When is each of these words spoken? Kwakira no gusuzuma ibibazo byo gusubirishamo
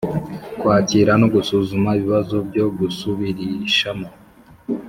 Kwakira 0.59 1.11
no 1.21 1.27
gusuzuma 1.33 1.89
ibibazo 1.99 2.35
byo 2.49 2.65
gusubirishamo 2.79 4.09